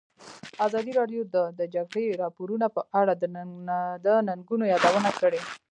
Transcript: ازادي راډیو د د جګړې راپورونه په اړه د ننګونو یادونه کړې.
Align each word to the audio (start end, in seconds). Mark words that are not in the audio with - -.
ازادي 0.65 0.91
راډیو 0.99 1.21
د 1.33 1.35
د 1.59 1.61
جګړې 1.75 2.17
راپورونه 2.23 2.67
په 2.75 2.81
اړه 2.99 3.13
د 4.05 4.07
ننګونو 4.27 4.63
یادونه 4.73 5.09
کړې. 5.19 5.41